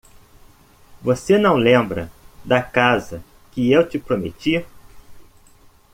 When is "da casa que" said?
2.43-3.71